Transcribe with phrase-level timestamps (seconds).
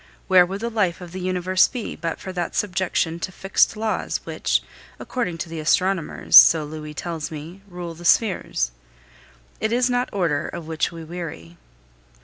[0.27, 4.19] Where would the life of the universe be but for that subjection to fixed laws
[4.23, 4.63] which,
[4.97, 8.71] according to the astronomers, so Louis tells me, rule the spheres!
[9.59, 11.55] It is not order of which we weary.